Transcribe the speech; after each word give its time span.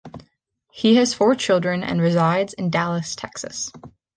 He 0.71 0.95
has 0.95 1.13
four 1.13 1.35
children 1.35 1.83
and 1.83 2.01
resides 2.01 2.53
in 2.55 2.71
Dallas, 2.71 3.15
Texas. 3.15 3.71